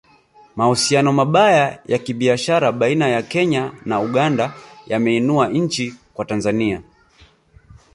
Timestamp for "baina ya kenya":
2.71-3.73